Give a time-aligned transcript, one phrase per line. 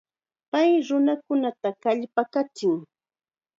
[0.51, 2.73] Pay nunakunata kallpakachin.